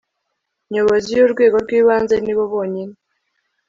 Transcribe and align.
Nyobozi 0.73 1.09
y 1.17 1.21
urwego 1.25 1.55
rw 1.63 1.69
ibanze 1.79 2.15
ni 2.25 2.33
bo 2.37 2.43
bonyine 2.53 2.93